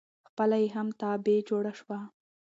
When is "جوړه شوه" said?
1.49-1.99